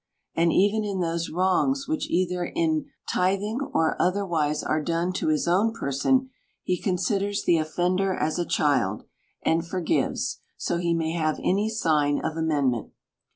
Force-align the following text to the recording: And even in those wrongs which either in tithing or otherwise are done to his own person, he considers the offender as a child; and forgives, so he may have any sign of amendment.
And 0.33 0.51
even 0.51 0.83
in 0.83 0.99
those 0.99 1.29
wrongs 1.29 1.87
which 1.87 2.09
either 2.09 2.43
in 2.43 2.87
tithing 3.13 3.59
or 3.71 3.95
otherwise 4.01 4.63
are 4.63 4.81
done 4.81 5.13
to 5.13 5.27
his 5.27 5.47
own 5.47 5.73
person, 5.75 6.31
he 6.63 6.81
considers 6.81 7.43
the 7.45 7.57
offender 7.59 8.11
as 8.11 8.39
a 8.39 8.45
child; 8.47 9.03
and 9.43 9.63
forgives, 9.63 10.39
so 10.57 10.77
he 10.77 10.95
may 10.95 11.11
have 11.11 11.39
any 11.43 11.69
sign 11.69 12.19
of 12.19 12.35
amendment. 12.35 12.93